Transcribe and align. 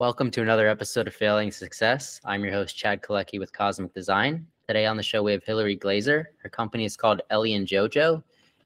Welcome 0.00 0.30
to 0.30 0.40
another 0.40 0.66
episode 0.66 1.08
of 1.08 1.14
Failing 1.14 1.50
Success. 1.50 2.22
I'm 2.24 2.42
your 2.42 2.54
host, 2.54 2.74
Chad 2.74 3.02
Kaleky 3.02 3.38
with 3.38 3.52
Cosmic 3.52 3.92
Design. 3.92 4.46
Today 4.66 4.86
on 4.86 4.96
the 4.96 5.02
show, 5.02 5.22
we 5.22 5.32
have 5.32 5.44
Hillary 5.44 5.76
Glaser. 5.76 6.30
Her 6.42 6.48
company 6.48 6.86
is 6.86 6.96
called 6.96 7.20
Ellie 7.28 7.52
and 7.52 7.66
JoJo, 7.66 8.22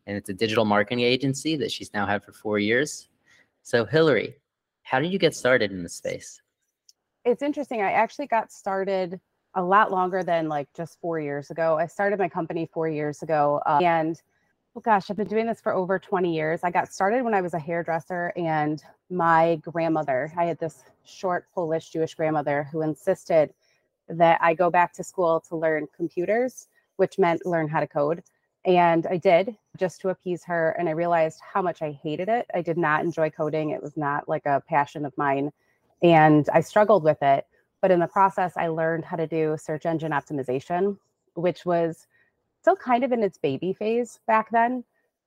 and 0.07 0.17
it's 0.17 0.29
a 0.29 0.33
digital 0.33 0.65
marketing 0.65 1.01
agency 1.01 1.57
that 1.57 1.73
she's 1.73 1.93
now 1.93 2.07
had 2.07 2.23
for 2.23 2.31
four 2.31 2.61
years. 2.61 3.09
So, 3.65 3.85
Hillary, 3.85 4.37
how 4.85 5.01
did 5.01 5.13
you 5.13 5.19
get 5.19 5.35
started 5.35 5.73
in 5.73 5.83
this 5.83 5.95
space? 5.95 6.41
It's 7.25 7.43
interesting. 7.43 7.83
I 7.83 7.91
actually 7.91 8.29
got 8.29 8.53
started 8.53 9.19
a 9.57 9.63
lot 9.63 9.91
longer 9.91 10.23
than 10.23 10.49
like 10.49 10.69
just 10.73 11.01
four 11.01 11.19
years 11.19 11.51
ago. 11.51 11.77
I 11.77 11.87
started 11.87 12.21
my 12.21 12.29
company 12.29 12.71
four 12.73 12.89
years 12.89 13.23
ago, 13.23 13.61
uh, 13.67 13.81
and 13.83 14.23
oh 14.77 14.81
gosh, 14.81 15.09
I've 15.09 15.17
been 15.17 15.29
doing 15.29 15.47
this 15.47 15.61
for 15.61 15.73
over 15.73 15.99
20 16.01 16.35
years. 16.35 16.61
I 16.65 16.71
got 16.71 16.93
started 16.93 17.23
when 17.23 17.35
I 17.35 17.41
was 17.41 17.55
a 17.55 17.59
hairdresser, 17.61 18.33
and 18.37 18.83
my 19.09 19.57
grandmother, 19.63 20.33
I 20.37 20.47
had 20.47 20.59
this 20.59 20.83
short 21.05 21.47
Polish 21.55 21.91
Jewish 21.91 22.15
grandmother 22.15 22.69
who 22.73 22.83
insisted 22.83 23.55
that 24.09 24.39
I 24.43 24.55
go 24.55 24.71
back 24.71 24.93
to 24.95 25.05
school 25.05 25.41
to 25.49 25.57
learn 25.57 25.87
computers, 25.97 26.67
which 26.97 27.19
meant 27.19 27.47
learn 27.47 27.69
how 27.69 27.81
to 27.81 27.87
code. 27.87 28.25
And 28.65 29.07
I 29.07 29.17
did 29.17 29.57
just 29.77 30.01
to 30.01 30.09
appease 30.09 30.43
her. 30.45 30.71
And 30.79 30.89
I 30.89 30.93
realized 30.93 31.41
how 31.41 31.63
much 31.63 31.81
I 31.81 31.93
hated 31.93 32.29
it. 32.29 32.47
I 32.55 32.63
did 32.63 32.79
not 32.79 33.05
enjoy 33.05 33.31
coding, 33.31 33.71
it 33.71 33.83
was 33.83 33.97
not 33.97 34.29
like 34.29 34.47
a 34.47 34.63
passion 34.69 35.05
of 35.05 35.17
mine. 35.17 35.53
And 36.03 36.49
I 36.53 36.61
struggled 36.61 37.05
with 37.05 37.23
it. 37.23 37.47
But 37.81 37.91
in 37.93 38.01
the 38.01 38.07
process, 38.07 38.55
I 38.57 38.69
learned 38.69 39.05
how 39.05 39.17
to 39.17 39.27
do 39.27 39.57
search 39.61 39.87
engine 39.87 40.13
optimization, 40.13 40.99
which 41.35 41.65
was 41.65 42.07
still 42.65 42.75
kind 42.75 43.05
of 43.05 43.13
in 43.13 43.23
its 43.23 43.37
baby 43.37 43.75
phase 43.75 44.21
back 44.27 44.51
then. 44.51 44.83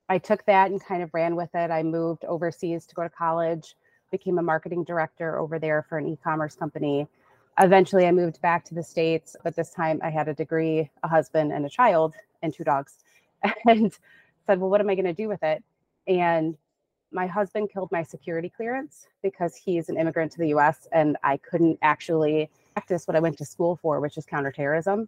I 0.09 0.17
took 0.17 0.43
that 0.47 0.71
and 0.71 0.83
kind 0.83 1.03
of 1.03 1.13
ran 1.13 1.35
with 1.35 1.53
it. 1.53 1.69
I 1.69 1.83
moved 1.83 2.25
overseas 2.25 2.87
to 2.87 2.95
go 2.95 3.03
to 3.03 3.09
college, 3.09 3.75
became 4.09 4.39
a 4.39 4.41
marketing 4.41 4.83
director 4.83 5.37
over 5.37 5.59
there 5.59 5.85
for 5.87 5.99
an 5.99 6.07
e 6.07 6.17
commerce 6.23 6.55
company. 6.55 7.07
Eventually, 7.59 8.07
I 8.07 8.11
moved 8.11 8.41
back 8.41 8.65
to 8.65 8.73
the 8.73 8.81
States, 8.81 9.35
but 9.43 9.55
this 9.55 9.69
time 9.69 10.01
I 10.03 10.09
had 10.09 10.27
a 10.27 10.33
degree, 10.33 10.89
a 11.03 11.07
husband, 11.07 11.51
and 11.53 11.63
a 11.63 11.69
child, 11.69 12.15
and 12.41 12.51
two 12.51 12.63
dogs. 12.63 12.95
And 13.67 13.95
said, 14.47 14.59
Well, 14.59 14.71
what 14.71 14.81
am 14.81 14.89
I 14.89 14.95
going 14.95 15.05
to 15.05 15.13
do 15.13 15.27
with 15.27 15.43
it? 15.43 15.63
And 16.07 16.57
my 17.11 17.27
husband 17.27 17.69
killed 17.71 17.91
my 17.91 18.01
security 18.01 18.49
clearance 18.49 19.09
because 19.21 19.55
he's 19.55 19.89
an 19.89 19.97
immigrant 19.99 20.31
to 20.31 20.39
the 20.39 20.47
US 20.55 20.87
and 20.91 21.17
I 21.23 21.37
couldn't 21.37 21.77
actually 21.83 22.49
practice 22.73 23.07
what 23.07 23.15
I 23.15 23.19
went 23.19 23.37
to 23.37 23.45
school 23.45 23.75
for, 23.75 23.99
which 23.99 24.17
is 24.17 24.25
counterterrorism. 24.25 25.07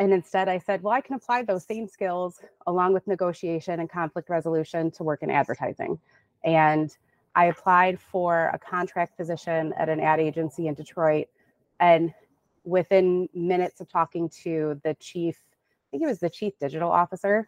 And 0.00 0.14
instead, 0.14 0.48
I 0.48 0.56
said, 0.56 0.82
well, 0.82 0.94
I 0.94 1.02
can 1.02 1.14
apply 1.14 1.42
those 1.42 1.64
same 1.64 1.86
skills 1.86 2.40
along 2.66 2.94
with 2.94 3.06
negotiation 3.06 3.80
and 3.80 3.90
conflict 3.90 4.30
resolution 4.30 4.90
to 4.92 5.02
work 5.02 5.22
in 5.22 5.30
advertising. 5.30 5.98
And 6.42 6.90
I 7.34 7.44
applied 7.44 8.00
for 8.00 8.50
a 8.54 8.58
contract 8.58 9.18
position 9.18 9.74
at 9.76 9.90
an 9.90 10.00
ad 10.00 10.18
agency 10.18 10.68
in 10.68 10.74
Detroit. 10.74 11.26
And 11.80 12.14
within 12.64 13.28
minutes 13.34 13.82
of 13.82 13.90
talking 13.90 14.30
to 14.42 14.80
the 14.84 14.94
chief, 14.94 15.36
I 15.36 15.86
think 15.90 16.02
he 16.02 16.06
was 16.06 16.20
the 16.20 16.30
chief 16.30 16.58
digital 16.58 16.90
officer, 16.90 17.46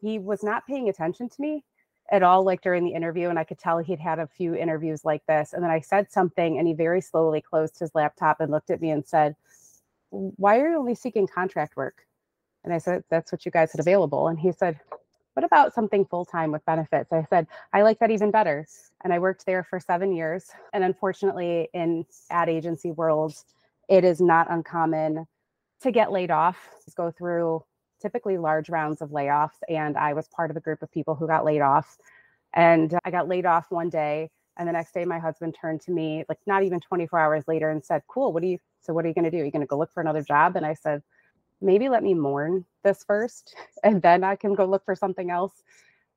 he 0.00 0.20
was 0.20 0.44
not 0.44 0.68
paying 0.68 0.88
attention 0.88 1.28
to 1.28 1.40
me 1.40 1.64
at 2.10 2.22
all 2.22 2.44
like 2.44 2.62
during 2.62 2.84
the 2.84 2.94
interview 2.94 3.28
and 3.28 3.38
i 3.38 3.44
could 3.44 3.58
tell 3.58 3.76
he'd 3.78 3.98
had 3.98 4.18
a 4.18 4.26
few 4.26 4.54
interviews 4.54 5.04
like 5.04 5.24
this 5.26 5.52
and 5.52 5.62
then 5.62 5.70
i 5.70 5.78
said 5.78 6.10
something 6.10 6.58
and 6.58 6.66
he 6.66 6.72
very 6.72 7.02
slowly 7.02 7.40
closed 7.40 7.78
his 7.78 7.94
laptop 7.94 8.40
and 8.40 8.50
looked 8.50 8.70
at 8.70 8.80
me 8.80 8.90
and 8.90 9.06
said 9.06 9.36
why 10.10 10.58
are 10.58 10.70
you 10.70 10.78
only 10.78 10.94
seeking 10.94 11.26
contract 11.26 11.76
work? 11.76 12.04
And 12.64 12.72
I 12.72 12.78
said, 12.78 13.04
that's 13.10 13.32
what 13.32 13.44
you 13.46 13.52
guys 13.52 13.72
had 13.72 13.80
available. 13.80 14.28
And 14.28 14.38
he 14.38 14.52
said, 14.52 14.80
what 15.34 15.44
about 15.44 15.72
something 15.72 16.04
full 16.04 16.24
time 16.24 16.50
with 16.50 16.64
benefits? 16.64 17.12
I 17.12 17.24
said, 17.30 17.46
I 17.72 17.82
like 17.82 18.00
that 18.00 18.10
even 18.10 18.32
better. 18.32 18.66
And 19.04 19.12
I 19.12 19.20
worked 19.20 19.46
there 19.46 19.62
for 19.62 19.78
seven 19.78 20.12
years. 20.12 20.50
And 20.72 20.82
unfortunately, 20.82 21.68
in 21.72 22.04
ad 22.30 22.48
agency 22.48 22.90
world, 22.90 23.34
it 23.88 24.04
is 24.04 24.20
not 24.20 24.50
uncommon 24.50 25.26
to 25.82 25.92
get 25.92 26.10
laid 26.10 26.32
off, 26.32 26.58
go 26.96 27.12
through 27.12 27.64
typically 28.02 28.36
large 28.36 28.68
rounds 28.68 29.00
of 29.00 29.10
layoffs. 29.10 29.60
And 29.68 29.96
I 29.96 30.12
was 30.12 30.26
part 30.28 30.50
of 30.50 30.56
a 30.56 30.60
group 30.60 30.82
of 30.82 30.90
people 30.90 31.14
who 31.14 31.28
got 31.28 31.44
laid 31.44 31.60
off. 31.60 31.96
And 32.52 32.98
I 33.04 33.10
got 33.12 33.28
laid 33.28 33.46
off 33.46 33.70
one 33.70 33.90
day. 33.90 34.30
And 34.58 34.68
the 34.68 34.72
next 34.72 34.92
day, 34.92 35.04
my 35.04 35.20
husband 35.20 35.56
turned 35.58 35.80
to 35.82 35.92
me, 35.92 36.24
like 36.28 36.38
not 36.46 36.64
even 36.64 36.80
24 36.80 37.18
hours 37.18 37.44
later, 37.46 37.70
and 37.70 37.84
said, 37.84 38.02
Cool, 38.08 38.32
what 38.32 38.42
do 38.42 38.48
you 38.48 38.58
so 38.80 38.92
what 38.92 39.04
are 39.04 39.08
you 39.08 39.14
going 39.14 39.24
to 39.24 39.30
do? 39.30 39.38
Are 39.38 39.44
you 39.44 39.50
going 39.50 39.62
to 39.62 39.66
go 39.66 39.78
look 39.78 39.92
for 39.92 40.00
another 40.00 40.22
job? 40.22 40.56
And 40.56 40.64
I 40.64 40.74
said, 40.74 41.02
maybe 41.60 41.88
let 41.88 42.02
me 42.02 42.14
mourn 42.14 42.64
this 42.84 43.04
first 43.04 43.54
and 43.82 44.00
then 44.02 44.24
I 44.24 44.36
can 44.36 44.54
go 44.54 44.64
look 44.64 44.84
for 44.84 44.94
something 44.94 45.30
else. 45.30 45.62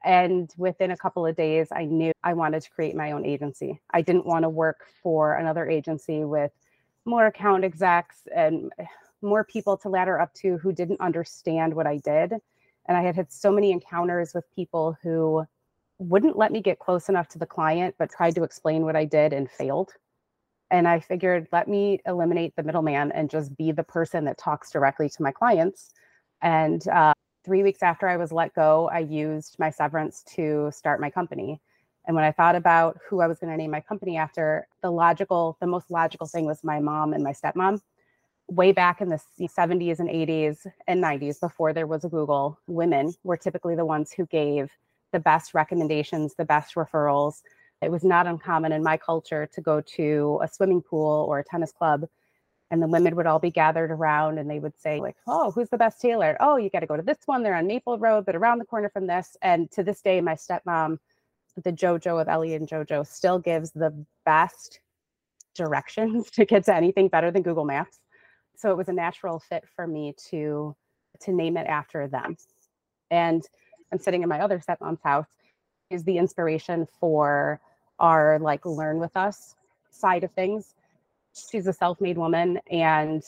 And 0.03 0.51
within 0.57 0.91
a 0.91 0.97
couple 0.97 1.27
of 1.27 1.35
days, 1.35 1.67
I 1.71 1.85
knew 1.85 2.11
I 2.23 2.33
wanted 2.33 2.63
to 2.63 2.71
create 2.71 2.95
my 2.95 3.11
own 3.11 3.25
agency. 3.25 3.81
I 3.91 4.01
didn't 4.01 4.25
want 4.25 4.43
to 4.43 4.49
work 4.49 4.85
for 5.03 5.35
another 5.35 5.69
agency 5.69 6.23
with 6.23 6.51
more 7.05 7.27
account 7.27 7.63
execs 7.63 8.27
and 8.35 8.71
more 9.21 9.43
people 9.43 9.77
to 9.77 9.89
ladder 9.89 10.19
up 10.19 10.33
to 10.35 10.57
who 10.57 10.71
didn't 10.71 11.01
understand 11.01 11.75
what 11.75 11.85
I 11.85 11.97
did. 11.97 12.33
And 12.87 12.97
I 12.97 13.03
had 13.03 13.15
had 13.15 13.31
so 13.31 13.51
many 13.51 13.71
encounters 13.71 14.33
with 14.33 14.43
people 14.55 14.97
who 15.03 15.45
wouldn't 16.01 16.35
let 16.35 16.51
me 16.51 16.61
get 16.61 16.79
close 16.79 17.09
enough 17.09 17.27
to 17.29 17.37
the 17.37 17.45
client, 17.45 17.93
but 17.99 18.09
tried 18.09 18.33
to 18.33 18.43
explain 18.43 18.83
what 18.83 18.95
I 18.95 19.05
did 19.05 19.33
and 19.33 19.49
failed. 19.49 19.91
And 20.71 20.87
I 20.87 20.99
figured, 20.99 21.47
let 21.51 21.67
me 21.67 21.99
eliminate 22.07 22.55
the 22.55 22.63
middleman 22.63 23.11
and 23.11 23.29
just 23.29 23.55
be 23.55 23.71
the 23.71 23.83
person 23.83 24.25
that 24.25 24.37
talks 24.39 24.71
directly 24.71 25.09
to 25.09 25.21
my 25.21 25.31
clients. 25.31 25.91
And 26.41 26.87
uh, 26.87 27.13
three 27.45 27.61
weeks 27.61 27.83
after 27.83 28.07
I 28.07 28.17
was 28.17 28.31
let 28.31 28.55
go, 28.55 28.89
I 28.91 28.99
used 28.99 29.57
my 29.59 29.69
severance 29.69 30.23
to 30.35 30.71
start 30.73 31.01
my 31.01 31.11
company. 31.11 31.61
And 32.07 32.15
when 32.15 32.25
I 32.25 32.31
thought 32.31 32.55
about 32.55 32.97
who 33.07 33.21
I 33.21 33.27
was 33.27 33.37
going 33.37 33.51
to 33.51 33.57
name 33.57 33.69
my 33.69 33.81
company 33.81 34.17
after, 34.17 34.67
the 34.81 34.89
logical, 34.89 35.55
the 35.61 35.67
most 35.67 35.91
logical 35.91 36.25
thing 36.25 36.45
was 36.45 36.63
my 36.63 36.79
mom 36.79 37.13
and 37.13 37.23
my 37.23 37.31
stepmom. 37.31 37.79
Way 38.47 38.71
back 38.71 39.01
in 39.01 39.09
the 39.09 39.21
70s 39.39 39.99
and 39.99 40.09
80s 40.09 40.65
and 40.87 41.03
90s, 41.03 41.39
before 41.39 41.73
there 41.73 41.85
was 41.85 42.03
a 42.05 42.09
Google, 42.09 42.57
women 42.65 43.13
were 43.23 43.37
typically 43.37 43.75
the 43.75 43.85
ones 43.85 44.11
who 44.11 44.25
gave 44.25 44.71
the 45.11 45.19
best 45.19 45.53
recommendations, 45.53 46.35
the 46.35 46.45
best 46.45 46.75
referrals, 46.75 47.41
it 47.81 47.91
was 47.91 48.03
not 48.03 48.27
uncommon 48.27 48.71
in 48.71 48.83
my 48.83 48.97
culture 48.97 49.47
to 49.53 49.61
go 49.61 49.81
to 49.81 50.39
a 50.43 50.47
swimming 50.47 50.81
pool 50.81 51.25
or 51.27 51.39
a 51.39 51.43
tennis 51.43 51.71
club 51.71 52.05
and 52.69 52.81
the 52.81 52.87
women 52.87 53.15
would 53.15 53.25
all 53.25 53.39
be 53.39 53.51
gathered 53.51 53.91
around 53.91 54.37
and 54.37 54.49
they 54.49 54.59
would 54.59 54.79
say 54.79 54.99
like 54.99 55.17
oh 55.27 55.51
who's 55.51 55.69
the 55.69 55.77
best 55.77 55.99
tailor? 55.99 56.37
Oh 56.39 56.57
you 56.57 56.69
got 56.69 56.79
to 56.79 56.87
go 56.87 56.95
to 56.95 57.03
this 57.03 57.17
one 57.25 57.43
they're 57.43 57.55
on 57.55 57.67
maple 57.67 57.99
road 57.99 58.25
but 58.25 58.35
around 58.35 58.59
the 58.59 58.65
corner 58.65 58.89
from 58.89 59.07
this. 59.07 59.35
And 59.41 59.69
to 59.71 59.83
this 59.83 60.01
day 60.01 60.21
my 60.21 60.35
stepmom 60.35 60.97
the 61.63 61.71
jojo 61.71 62.21
of 62.21 62.29
ellie 62.29 62.55
and 62.55 62.67
jojo 62.67 63.05
still 63.05 63.37
gives 63.37 63.71
the 63.71 63.93
best 64.25 64.79
directions 65.53 66.31
to 66.31 66.45
get 66.45 66.63
to 66.65 66.75
anything 66.75 67.09
better 67.09 67.29
than 67.29 67.43
google 67.43 67.65
maps. 67.65 67.99
So 68.55 68.71
it 68.71 68.77
was 68.77 68.89
a 68.89 68.93
natural 68.93 69.39
fit 69.39 69.65
for 69.75 69.85
me 69.85 70.15
to 70.29 70.75
to 71.21 71.33
name 71.33 71.57
it 71.57 71.67
after 71.67 72.07
them. 72.07 72.37
And 73.09 73.43
i'm 73.91 73.99
sitting 73.99 74.23
in 74.23 74.29
my 74.29 74.39
other 74.39 74.59
stepmom's 74.59 75.01
house 75.03 75.27
is 75.89 76.03
the 76.03 76.17
inspiration 76.17 76.87
for 76.99 77.59
our 77.99 78.39
like 78.39 78.65
learn 78.65 78.99
with 78.99 79.15
us 79.15 79.55
side 79.91 80.23
of 80.23 80.31
things. 80.31 80.73
She's 81.49 81.67
a 81.67 81.73
self-made 81.73 82.17
woman 82.17 82.59
and 82.69 83.23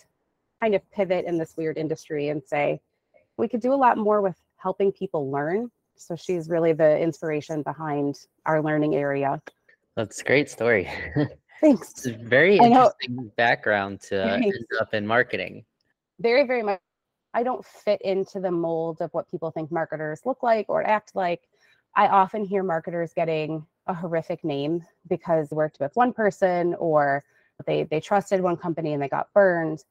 kind 0.62 0.76
of 0.76 0.92
pivot 0.92 1.26
in 1.26 1.38
this 1.38 1.56
weird 1.56 1.78
industry 1.78 2.30
and 2.30 2.42
say, 2.44 2.82
we 3.38 3.48
could 3.48 3.62
do 3.62 3.74
a 3.74 3.76
lot 3.76 3.98
more 3.98 4.22
with 4.22 4.36
helping 4.58 4.92
people 4.92 5.32
learn. 5.32 5.70
So 5.96 6.16
she's 6.16 6.50
really 6.50 6.74
the 6.74 7.00
inspiration 7.00 7.62
behind 7.62 8.20
our 8.46 8.62
learning 8.62 8.96
area. 8.96 9.42
That's 9.96 10.22
a 10.22 10.24
great 10.24 10.50
story. 10.50 10.90
Thanks. 11.62 11.92
It's 11.92 12.08
a 12.08 12.14
very 12.14 12.58
interesting 12.58 13.32
background 13.38 14.02
to 14.02 14.22
end 14.44 14.54
up 14.82 14.94
in 14.94 15.06
marketing. 15.06 15.64
Very, 16.20 16.46
very 16.46 16.64
much. 16.64 16.80
I 17.34 17.44
don't 17.44 17.66
fit 17.66 18.02
into 18.02 18.40
the 18.40 18.52
mold 18.52 19.02
of 19.02 19.14
what 19.14 19.30
people 19.30 19.52
think 19.52 19.72
marketers 19.72 20.22
look 20.26 20.44
like 20.44 20.68
or 20.70 20.86
act 20.86 21.16
like. 21.16 21.42
I 21.96 22.08
often 22.08 22.46
hear 22.46 22.64
marketers 22.64 23.14
getting 23.14 23.66
a 23.88 23.94
horrific 23.94 24.44
name 24.44 24.86
because 25.10 25.50
they 25.50 25.56
worked 25.56 25.80
with 25.80 25.96
one 25.96 26.14
person 26.14 26.76
or 26.76 27.24
they 27.66 27.84
they 27.84 28.00
trusted 28.00 28.42
one 28.42 28.58
company 28.58 28.94
and 28.94 29.02
they 29.02 29.10
got 29.10 29.34
burned. 29.34 29.84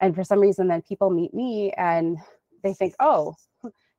And 0.00 0.14
for 0.14 0.24
some 0.24 0.40
reason 0.40 0.68
then 0.68 0.82
people 0.82 1.10
meet 1.10 1.34
me 1.34 1.72
and 1.72 2.18
they 2.62 2.74
think 2.74 2.94
oh 3.00 3.34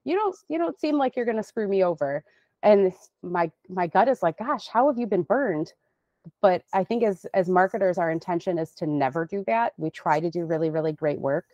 you 0.03 0.15
don't 0.15 0.35
you 0.47 0.57
don't 0.57 0.79
seem 0.79 0.97
like 0.97 1.15
you're 1.15 1.25
going 1.25 1.37
to 1.37 1.43
screw 1.43 1.67
me 1.67 1.83
over. 1.83 2.23
And 2.63 2.93
my 3.23 3.51
my 3.67 3.87
gut 3.87 4.07
is 4.07 4.21
like 4.23 4.37
gosh 4.37 4.67
how 4.67 4.87
have 4.87 4.97
you 4.97 5.07
been 5.07 5.23
burned? 5.23 5.73
But 6.41 6.63
i 6.73 6.83
think 6.83 7.03
as 7.03 7.25
as 7.33 7.49
marketers 7.49 7.97
our 7.97 8.11
intention 8.11 8.57
is 8.59 8.73
to 8.75 8.85
never 8.85 9.25
do 9.25 9.43
that. 9.47 9.73
We 9.77 9.89
try 9.89 10.19
to 10.19 10.29
do 10.29 10.45
really 10.45 10.69
really 10.69 10.93
great 10.93 11.19
work. 11.19 11.45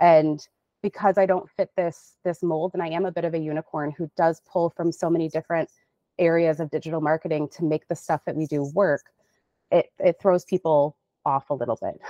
And 0.00 0.46
because 0.82 1.18
i 1.18 1.26
don't 1.26 1.50
fit 1.50 1.70
this 1.76 2.16
this 2.24 2.42
mold 2.42 2.70
and 2.74 2.82
i 2.82 2.88
am 2.88 3.06
a 3.06 3.12
bit 3.12 3.24
of 3.24 3.34
a 3.34 3.38
unicorn 3.38 3.92
who 3.96 4.10
does 4.16 4.40
pull 4.50 4.70
from 4.70 4.92
so 4.92 5.10
many 5.10 5.28
different 5.28 5.68
areas 6.18 6.60
of 6.60 6.70
digital 6.70 7.00
marketing 7.00 7.48
to 7.48 7.64
make 7.64 7.86
the 7.88 7.96
stuff 7.96 8.22
that 8.26 8.36
we 8.36 8.46
do 8.46 8.70
work, 8.74 9.02
it, 9.70 9.86
it 9.98 10.16
throws 10.20 10.44
people 10.44 10.96
off 11.24 11.50
a 11.50 11.54
little 11.54 11.78
bit. 11.80 12.00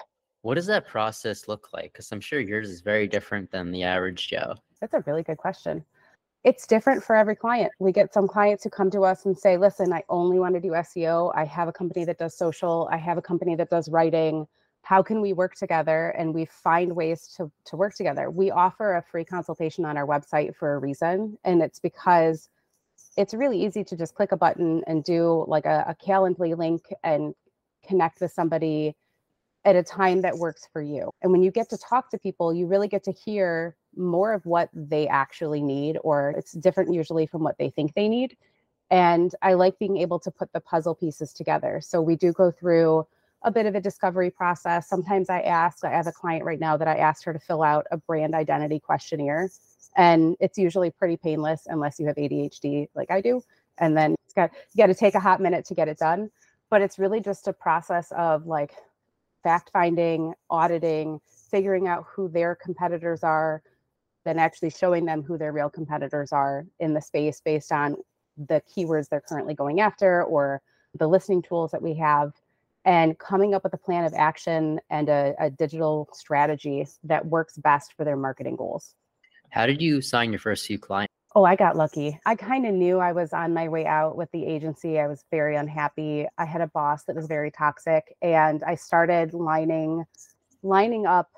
What 0.43 0.55
does 0.55 0.67
that 0.67 0.87
process 0.87 1.49
look 1.49 1.73
like? 1.73 1.93
Because 1.93 2.13
I'm 2.13 2.21
sure 2.21 2.39
yours 2.39 2.71
is 2.71 2.81
very 2.81 3.09
different 3.09 3.51
than 3.51 3.73
the 3.73 3.83
average 3.83 4.29
Joe. 4.29 4.55
That's 4.81 4.95
a 4.95 5.03
really 5.07 5.23
good 5.23 5.39
question. 5.39 5.85
it's 6.45 6.67
different 6.67 7.03
for 7.03 7.17
every 7.17 7.35
client. 7.35 7.73
We 7.81 7.91
get 7.91 8.15
some 8.15 8.29
clients 8.29 8.63
who 8.63 8.71
come 8.71 8.91
to 8.93 9.01
us 9.01 9.27
and 9.27 9.37
say, 9.37 9.57
listen, 9.57 9.93
I 9.93 10.05
only 10.09 10.39
want 10.39 10.55
to 10.55 10.61
do 10.61 10.71
SEO. 10.71 11.33
I 11.35 11.45
have 11.45 11.67
a 11.67 11.73
company 11.73 12.05
that 12.05 12.19
does 12.19 12.37
social, 12.37 12.89
I 12.93 12.97
have 12.99 13.19
a 13.19 13.23
company 13.23 13.57
that 13.57 13.71
does 13.71 13.89
writing. 13.89 14.47
How 14.87 15.03
can 15.03 15.21
we 15.21 15.33
work 15.33 15.57
together? 15.57 16.11
And 16.11 16.33
we 16.33 16.45
find 16.45 16.95
ways 16.95 17.27
to, 17.37 17.51
to 17.65 17.77
work 17.77 17.97
together. 17.97 18.31
We 18.31 18.53
offer 18.53 18.95
a 18.95 19.03
free 19.03 19.25
consultation 19.25 19.85
on 19.85 19.97
our 19.97 20.07
website 20.07 20.55
for 20.55 20.75
a 20.75 20.79
reason. 20.79 21.37
And 21.43 21.61
it's 21.61 21.81
because 21.81 22.49
it's 23.17 23.35
really 23.35 23.65
easy 23.65 23.83
to 23.83 23.97
just 23.97 24.15
click 24.15 24.31
a 24.31 24.37
button 24.37 24.85
and 24.87 25.03
do 25.03 25.45
like 25.49 25.67
a, 25.67 25.87
a 25.89 25.97
Calendly 25.97 26.57
link 26.57 26.83
and 27.03 27.35
connect 27.85 28.21
with 28.21 28.31
somebody 28.31 28.95
at 29.65 29.75
a 29.75 29.83
time 29.83 30.21
that 30.21 30.39
works 30.39 30.69
for 30.73 30.81
you. 30.81 31.11
And 31.21 31.33
when 31.33 31.43
you 31.43 31.51
get 31.51 31.69
to 31.71 31.79
talk 31.79 32.09
to 32.11 32.19
people, 32.19 32.55
you 32.55 32.69
really 32.69 32.87
get 32.87 33.03
to 33.05 33.13
hear 33.13 33.75
more 33.97 34.33
of 34.35 34.47
what 34.47 34.69
they 34.73 35.09
actually 35.09 35.63
need, 35.63 35.99
or 36.05 36.31
it's 36.39 36.53
different 36.53 36.95
usually 36.95 37.27
from 37.27 37.43
what 37.43 37.59
they 37.59 37.71
think 37.71 37.95
they 37.95 38.07
need. 38.07 38.37
And 38.93 39.35
I 39.43 39.55
like 39.55 39.81
being 39.81 39.97
able 39.97 40.21
to 40.21 40.31
put 40.31 40.53
the 40.53 40.61
puzzle 40.61 40.95
pieces 40.95 41.33
together. 41.33 41.81
So 41.83 42.01
we 42.01 42.15
do 42.15 42.33
go 42.33 42.53
through 42.53 43.09
a 43.47 43.51
bit 43.51 43.65
of 43.65 43.77
a 43.77 43.81
discovery 43.81 44.29
process. 44.29 44.89
Sometimes 44.89 45.31
I 45.31 45.41
ask, 45.43 45.85
I 45.85 45.91
have 45.91 46.09
a 46.09 46.13
client 46.13 46.45
right 46.45 46.59
now 46.59 46.77
that 46.77 46.89
I 46.89 46.97
asked 46.97 47.25
her 47.25 47.33
to 47.33 47.39
fill 47.39 47.63
out 47.63 47.87
a 47.93 47.97
brand 47.97 48.35
identity 48.35 48.81
questionnaire. 48.81 49.49
And 49.97 50.37
it's 50.41 50.59
usually 50.59 50.91
pretty 50.91 51.17
painless 51.17 51.63
unless 51.67 51.99
you 52.01 52.07
have 52.09 52.17
ADHD 52.17 52.89
like 52.95 53.11
I 53.11 53.21
do. 53.21 53.41
And 53.79 53.97
then 53.97 54.17
it's 54.25 54.35
got 54.35 54.51
you 54.75 54.83
got 54.83 54.89
to 54.89 54.95
take 54.95 55.15
a 55.15 55.21
hot 55.21 55.41
minute 55.41 55.65
to 55.67 55.75
get 55.75 55.87
it 55.89 55.97
done. 55.97 56.29
But 56.71 56.83
it's 56.83 56.99
really 56.99 57.21
just 57.21 57.47
a 57.47 57.53
process 57.53 58.13
of 58.17 58.47
like 58.47 58.73
fact 59.45 59.71
finding, 59.73 60.35
auditing, 60.51 61.21
figuring 61.51 61.87
out 61.87 62.05
who 62.09 62.29
their 62.29 62.57
competitors 62.57 63.23
are, 63.23 63.63
then 64.25 64.41
actually 64.41 64.71
showing 64.71 65.05
them 65.05 65.23
who 65.23 65.39
their 65.39 65.53
real 65.53 65.71
competitors 65.71 66.33
are 66.33 66.67
in 66.81 66.95
the 66.95 67.01
space 67.01 67.41
based 67.41 67.71
on 67.71 67.97
the 68.37 68.61
keywords 68.77 69.09
they're 69.09 69.23
currently 69.27 69.55
going 69.55 69.81
after 69.81 70.25
or 70.25 70.61
the 70.99 71.07
listening 71.07 71.43
tools 71.43 71.71
that 71.71 71.81
we 71.81 71.95
have 71.95 72.33
and 72.87 73.19
coming 73.19 73.53
up 73.53 73.65
with 73.65 73.75
a 73.75 73.79
plan 73.79 74.05
of 74.05 74.15
action 74.15 74.81
and 74.89 75.09
a, 75.09 75.35
a, 75.41 75.51
digital 75.51 76.09
strategy 76.15 76.87
that 77.03 77.27
works 77.27 77.57
best 77.57 77.93
for 77.97 78.05
their 78.05 78.17
marketing 78.17 78.55
goals. 78.55 78.95
How 79.51 79.67
did 79.67 79.83
you 79.83 80.01
sign 80.01 80.31
your 80.31 80.39
first 80.39 80.67
few 80.67 80.79
clients? 80.79 81.13
Oh, 81.35 81.45
I 81.45 81.57
got 81.57 81.77
lucky. 81.77 82.19
I 82.25 82.37
kind 82.37 82.65
of 82.65 82.73
knew 82.73 82.99
I 82.99 83.13
was 83.13 83.33
on 83.33 83.53
my 83.53 83.69
way 83.69 83.85
out 83.85 84.17
with 84.17 84.31
the 84.31 84.47
agency. 84.47 84.99
I 84.99 85.09
was 85.09 85.25
very 85.31 85.57
unhappy. 85.57 86.27
I 86.39 86.47
had 86.47 86.63
a 86.63 86.69
boss 86.69 87.05
that 87.05 87.17
was 87.17 87.27
very 87.27 87.51
toxic 87.51 88.17
and 88.23 88.63
I 88.65 88.77
started 88.77 89.35
lining 89.35 90.05
lining 90.63 91.07
up 91.07 91.29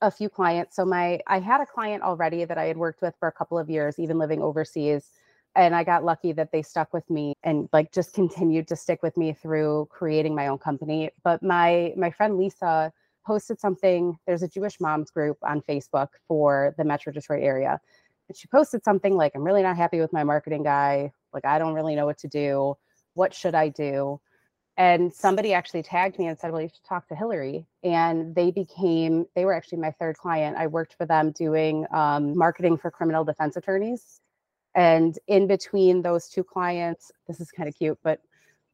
a 0.00 0.10
few 0.10 0.28
clients. 0.28 0.76
So 0.76 0.84
my 0.84 1.20
I 1.26 1.40
had 1.40 1.60
a 1.60 1.66
client 1.66 2.02
already 2.02 2.44
that 2.44 2.58
I 2.58 2.66
had 2.66 2.76
worked 2.76 3.02
with 3.02 3.14
for 3.18 3.28
a 3.28 3.32
couple 3.32 3.58
of 3.58 3.68
years, 3.68 3.98
even 3.98 4.18
living 4.18 4.42
overseas. 4.42 5.10
And 5.54 5.74
I 5.74 5.84
got 5.84 6.04
lucky 6.04 6.32
that 6.32 6.50
they 6.50 6.62
stuck 6.62 6.92
with 6.94 7.08
me 7.10 7.34
and 7.42 7.68
like 7.72 7.92
just 7.92 8.14
continued 8.14 8.68
to 8.68 8.76
stick 8.76 9.02
with 9.02 9.16
me 9.16 9.32
through 9.32 9.88
creating 9.90 10.34
my 10.34 10.46
own 10.46 10.58
company. 10.58 11.10
But 11.22 11.42
my 11.42 11.92
my 11.96 12.10
friend 12.10 12.38
Lisa 12.38 12.92
posted 13.26 13.60
something. 13.60 14.18
There's 14.26 14.42
a 14.42 14.48
Jewish 14.48 14.80
moms 14.80 15.10
group 15.10 15.38
on 15.42 15.60
Facebook 15.62 16.08
for 16.26 16.74
the 16.78 16.84
Metro 16.84 17.12
Detroit 17.12 17.42
area. 17.42 17.80
And 18.28 18.36
she 18.36 18.48
posted 18.48 18.82
something 18.82 19.14
like, 19.14 19.32
I'm 19.34 19.44
really 19.44 19.62
not 19.62 19.76
happy 19.76 20.00
with 20.00 20.12
my 20.12 20.24
marketing 20.24 20.62
guy. 20.62 21.12
Like, 21.32 21.44
I 21.44 21.58
don't 21.58 21.74
really 21.74 21.94
know 21.94 22.06
what 22.06 22.18
to 22.18 22.28
do. 22.28 22.76
What 23.14 23.34
should 23.34 23.54
I 23.54 23.68
do? 23.68 24.20
and 24.76 25.12
somebody 25.12 25.52
actually 25.52 25.82
tagged 25.82 26.18
me 26.18 26.26
and 26.26 26.38
said 26.38 26.50
well 26.50 26.62
you 26.62 26.68
should 26.68 26.84
talk 26.84 27.06
to 27.08 27.14
hillary 27.14 27.66
and 27.82 28.34
they 28.34 28.50
became 28.50 29.26
they 29.34 29.44
were 29.44 29.52
actually 29.52 29.78
my 29.78 29.90
third 29.92 30.16
client 30.16 30.56
i 30.56 30.66
worked 30.66 30.94
for 30.94 31.06
them 31.06 31.30
doing 31.32 31.86
um, 31.92 32.36
marketing 32.36 32.76
for 32.76 32.90
criminal 32.90 33.24
defense 33.24 33.56
attorneys 33.56 34.20
and 34.74 35.18
in 35.26 35.46
between 35.46 36.02
those 36.02 36.28
two 36.28 36.44
clients 36.44 37.10
this 37.26 37.40
is 37.40 37.50
kind 37.50 37.68
of 37.68 37.74
cute 37.74 37.98
but 38.02 38.20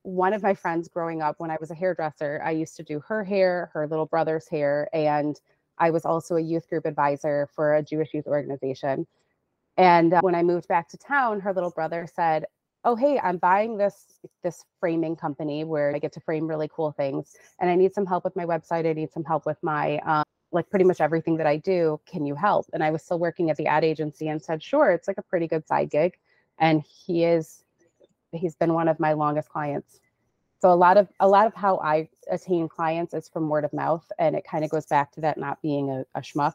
one 0.03 0.33
of 0.33 0.43
my 0.43 0.55
friends 0.55 0.89
growing 0.89 1.23
up 1.23 1.37
when 1.39 1.51
i 1.51 1.57
was 1.61 1.71
a 1.71 1.75
hairdresser 1.75 2.41
i 2.45 2.51
used 2.51 2.77
to 2.77 2.83
do 2.83 3.01
her 3.01 3.25
hair 3.25 3.71
her 3.73 3.87
little 3.87 4.07
brother's 4.07 4.49
hair 4.49 4.89
and 4.93 5.41
i 5.79 5.91
was 5.91 6.05
also 6.05 6.37
a 6.37 6.41
youth 6.41 6.69
group 6.69 6.87
advisor 6.87 7.49
for 7.55 7.77
a 7.77 7.83
jewish 7.83 8.15
youth 8.15 8.27
organization. 8.27 9.07
And 9.77 10.13
uh, 10.13 10.21
when 10.23 10.35
i 10.35 10.43
moved 10.43 10.69
back 10.69 10.89
to 10.91 10.99
town 10.99 11.41
her 11.41 11.53
little 11.53 11.71
brother 11.71 12.07
said 12.13 12.45
oh 12.85 12.95
hey 12.95 13.19
i'm 13.23 13.39
buying 13.39 13.77
this 13.77 14.19
this 14.43 14.65
framing 14.81 15.17
company 15.17 15.65
where 15.65 15.95
i 15.95 15.99
get 15.99 16.13
to 16.13 16.21
frame 16.21 16.47
really 16.47 16.69
cool 16.73 16.93
things 16.93 17.37
and 17.61 17.69
i 17.69 17.75
need 17.75 17.95
some 17.95 18.07
help 18.07 18.25
with 18.25 18.37
my 18.37 18.45
website 18.45 18.89
i 18.89 18.93
need 18.93 19.13
some 19.13 19.25
help 19.25 19.47
with 19.47 19.59
my 19.63 19.99
um, 19.99 20.25
like 20.53 20.69
pretty 20.71 20.85
much 20.85 21.01
everything 21.01 21.37
that 21.37 21.47
i 21.47 21.57
do 21.57 22.01
can 22.07 22.25
you 22.27 22.35
help? 22.35 22.67
And 22.73 22.83
i 22.83 22.91
was 22.91 23.03
still 23.03 23.19
working 23.19 23.51
at 23.51 23.57
the 23.57 23.67
ad 23.67 23.85
agency 23.85 24.29
and 24.29 24.43
said 24.43 24.63
sure 24.63 24.91
it's 24.93 25.09
like 25.09 25.19
a 25.19 25.23
pretty 25.23 25.47
good 25.47 25.67
side 25.67 25.91
gig. 25.91 26.17
And 26.59 26.83
he 26.83 27.25
is 27.25 27.65
he's 28.33 28.57
been 28.57 28.75
one 28.75 28.89
of 28.89 29.01
my 29.01 29.13
longest 29.13 29.49
clients. 29.49 30.01
So 30.61 30.73
a 30.73 30.75
lot 30.75 30.97
of 30.97 31.09
a 31.21 31.29
lot 31.29 31.47
of 31.47 31.55
how 31.55 31.79
i 31.79 32.09
attain 32.31 32.69
clients 32.69 33.15
is 33.15 33.29
from 33.29 33.49
word 33.49 33.65
of 33.65 33.73
mouth 33.73 34.11
and 34.19 34.35
it 34.35 34.45
kind 34.45 34.65
of 34.65 34.71
goes 34.71 34.87
back 34.87 35.13
to 35.13 35.21
that 35.23 35.39
not 35.39 35.63
being 35.63 35.91
a, 35.91 36.05
a 36.15 36.21
schmuck. 36.21 36.55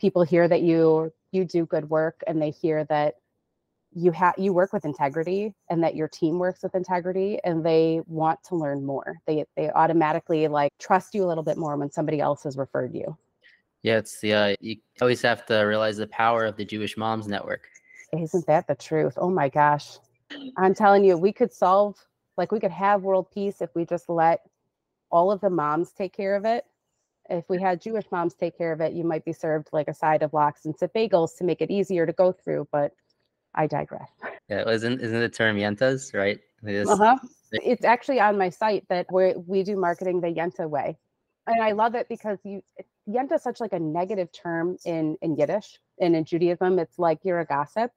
People 0.00 0.22
hear 0.22 0.46
that 0.48 0.62
you 0.62 1.12
you 1.32 1.44
do 1.44 1.66
good 1.66 1.90
work 1.90 2.22
and 2.26 2.40
they 2.40 2.50
hear 2.50 2.84
that 2.84 3.16
you 3.94 4.10
have 4.10 4.34
you 4.36 4.52
work 4.52 4.72
with 4.72 4.84
integrity 4.84 5.54
and 5.70 5.82
that 5.82 5.94
your 5.94 6.08
team 6.08 6.38
works 6.38 6.62
with 6.62 6.74
integrity 6.74 7.38
and 7.44 7.64
they 7.64 8.00
want 8.06 8.42
to 8.44 8.56
learn 8.56 8.84
more. 8.84 9.16
They 9.26 9.44
they 9.56 9.70
automatically 9.70 10.48
like 10.48 10.72
trust 10.80 11.14
you 11.14 11.24
a 11.24 11.26
little 11.26 11.44
bit 11.44 11.56
more 11.56 11.76
when 11.76 11.90
somebody 11.90 12.20
else 12.20 12.42
has 12.42 12.56
referred 12.56 12.94
you. 12.94 13.16
Yeah 13.82 13.98
it's 13.98 14.20
the 14.20 14.34
uh, 14.34 14.56
you 14.60 14.76
always 15.00 15.22
have 15.22 15.46
to 15.46 15.60
realize 15.60 15.96
the 15.96 16.08
power 16.08 16.44
of 16.44 16.56
the 16.56 16.64
jewish 16.64 16.96
moms 16.96 17.28
network. 17.28 17.68
Isn't 18.12 18.46
that 18.46 18.66
the 18.66 18.74
truth? 18.74 19.14
Oh 19.16 19.30
my 19.30 19.48
gosh. 19.48 19.98
I'm 20.56 20.74
telling 20.74 21.04
you 21.04 21.16
we 21.16 21.32
could 21.32 21.52
solve 21.52 21.96
like 22.36 22.50
we 22.50 22.58
could 22.58 22.72
have 22.72 23.02
world 23.02 23.30
peace 23.32 23.60
if 23.60 23.70
we 23.76 23.84
just 23.84 24.08
let 24.08 24.40
all 25.10 25.30
of 25.30 25.40
the 25.40 25.50
moms 25.50 25.92
take 25.92 26.12
care 26.12 26.34
of 26.34 26.44
it. 26.44 26.64
If 27.30 27.48
we 27.48 27.60
had 27.60 27.80
jewish 27.80 28.04
moms 28.10 28.34
take 28.34 28.58
care 28.58 28.72
of 28.72 28.80
it 28.80 28.92
you 28.92 29.04
might 29.04 29.24
be 29.24 29.32
served 29.32 29.68
like 29.72 29.86
a 29.86 29.94
side 29.94 30.22
of 30.22 30.34
lox 30.34 30.64
and 30.64 30.74
bagels 30.74 31.36
to 31.38 31.44
make 31.44 31.62
it 31.62 31.70
easier 31.70 32.04
to 32.06 32.12
go 32.12 32.32
through 32.32 32.66
but 32.72 32.92
I 33.54 33.66
digress. 33.66 34.10
Yeah, 34.50 34.68
isn't 34.68 35.00
isn't 35.00 35.20
the 35.20 35.28
term 35.30 35.56
yentas 35.56 36.12
right? 36.12 36.38
It 36.66 36.86
uh-huh. 36.86 37.16
It's 37.52 37.82
actually 37.82 38.20
on 38.20 38.36
my 38.36 38.50
site 38.50 38.86
that 38.90 39.06
we 39.10 39.32
we 39.46 39.62
do 39.62 39.74
marketing 39.74 40.20
the 40.20 40.28
yenta 40.28 40.68
way, 40.68 40.98
and 41.46 41.62
I 41.62 41.72
love 41.72 41.94
it 41.94 42.10
because 42.10 42.36
you 42.44 42.62
yenta 43.08 43.36
is 43.36 43.42
such 43.42 43.58
like 43.58 43.72
a 43.72 43.78
negative 43.78 44.30
term 44.32 44.76
in 44.84 45.16
in 45.22 45.36
Yiddish 45.36 45.78
and 45.98 46.14
in 46.14 46.26
Judaism. 46.26 46.78
It's 46.78 46.98
like 46.98 47.20
you're 47.22 47.40
a 47.40 47.46
gossip, 47.46 47.90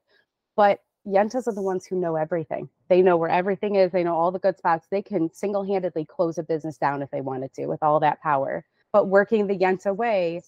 but 0.55 0.79
yentas 1.05 1.47
are 1.47 1.53
the 1.53 1.61
ones 1.61 1.85
who 1.85 1.97
know 1.97 2.15
everything. 2.15 2.69
They 2.87 3.01
know 3.01 3.17
where 3.17 3.29
everything 3.29 3.75
is. 3.75 3.91
They 3.91 4.05
know 4.05 4.15
all 4.15 4.31
the 4.31 4.39
good 4.39 4.57
spots. 4.57 4.87
They 4.89 5.01
can 5.01 5.33
single 5.33 5.65
handedly 5.65 6.05
close 6.05 6.37
a 6.37 6.43
business 6.43 6.77
down 6.77 7.01
if 7.01 7.11
they 7.11 7.19
wanted 7.19 7.53
to 7.55 7.67
with 7.67 7.83
all 7.83 7.99
that 7.99 8.21
power. 8.21 8.63
But 8.93 9.09
working 9.09 9.47
the 9.47 9.57
yenta 9.57 9.93
way 9.93 10.43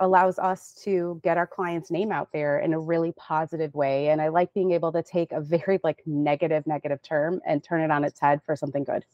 allows 0.00 0.38
us 0.38 0.74
to 0.84 1.20
get 1.22 1.36
our 1.36 1.46
client's 1.46 1.90
name 1.90 2.10
out 2.10 2.28
there 2.32 2.58
in 2.58 2.74
a 2.74 2.78
really 2.78 3.12
positive 3.12 3.72
way 3.74 4.08
and 4.08 4.20
i 4.20 4.28
like 4.28 4.52
being 4.52 4.72
able 4.72 4.90
to 4.90 5.02
take 5.02 5.30
a 5.32 5.40
very 5.40 5.78
like 5.84 6.02
negative 6.04 6.66
negative 6.66 7.00
term 7.02 7.40
and 7.46 7.62
turn 7.62 7.80
it 7.80 7.90
on 7.90 8.02
its 8.02 8.20
head 8.20 8.40
for 8.44 8.56
something 8.56 8.84
good. 8.84 9.04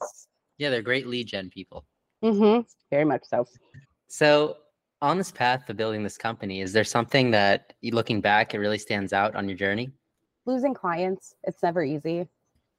Yeah 0.58 0.70
they're 0.70 0.82
great 0.82 1.06
lead 1.06 1.26
gen 1.26 1.50
people. 1.50 1.84
Mm-hmm. 2.24 2.62
Very 2.90 3.04
much 3.04 3.22
so. 3.24 3.46
So 4.08 4.56
on 5.02 5.18
this 5.18 5.30
path 5.30 5.68
of 5.68 5.76
building 5.76 6.02
this 6.02 6.16
company 6.16 6.60
is 6.62 6.72
there 6.72 6.84
something 6.84 7.30
that 7.30 7.74
looking 7.82 8.20
back 8.20 8.54
it 8.54 8.58
really 8.58 8.78
stands 8.78 9.12
out 9.12 9.34
on 9.36 9.48
your 9.48 9.58
journey? 9.58 9.90
Losing 10.46 10.74
clients 10.74 11.34
it's 11.44 11.62
never 11.62 11.82
easy. 11.82 12.26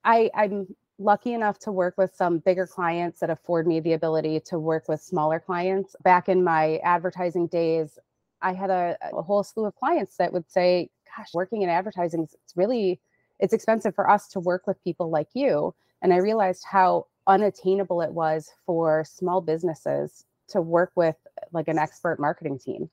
I 0.03 0.31
i'm 0.36 0.75
lucky 1.01 1.34
enough 1.34 1.60
to 1.60 1.72
work 1.72 1.96
with 1.98 2.15
some 2.15 2.39
bigger 2.39 2.67
clients 2.67 3.20
that 3.20 3.29
afford 3.29 3.67
me 3.67 3.79
the 3.79 3.93
ability 3.93 4.39
to 4.41 4.60
work 4.60 4.88
with 4.88 5.01
smaller 5.01 5.39
clients. 5.39 5.96
Back 6.03 6.29
in 6.29 6.43
my 6.43 6.77
advertising 6.77 7.48
days, 7.48 7.98
I 8.41 8.53
had 8.53 8.70
a, 8.70 8.98
a 9.13 9.22
whole 9.22 9.43
slew 9.43 9.65
of 9.65 9.75
clients 9.75 10.17
that 10.17 10.34
would 10.34 10.50
say, 10.50 10.89
gosh, 11.15 11.29
working 11.34 11.62
in 11.62 11.70
advertising, 11.70 12.24
it's 12.24 12.55
really, 12.55 13.00
it's 13.39 13.53
expensive 13.53 13.96
for 13.96 14.10
us 14.10 14.27
to 14.29 14.39
work 14.39 14.67
with 14.67 14.84
people 14.84 15.10
like 15.10 15.29
you. 15.34 15.74
And 16.01 16.13
I 16.13 16.17
realized 16.17 16.65
how 16.70 17.08
unattainable 17.27 18.01
it 18.01 18.12
was 18.12 18.51
for 18.65 19.03
small 19.05 19.41
businesses 19.41 20.25
to 20.50 20.62
work 20.62 20.91
with 20.96 21.15
like 21.51 21.67
an 21.67 21.77
expert 21.77 22.20
marketing 22.20 22.60
team. 22.60 22.89